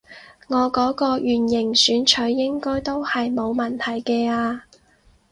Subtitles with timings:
[0.47, 4.65] 我嗰個圓形選取應該都係冇問題嘅啊